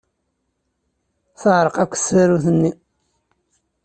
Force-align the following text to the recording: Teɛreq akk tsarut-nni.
Teɛreq 1.39 1.75
akk 1.83 1.93
tsarut-nni. 1.97 2.71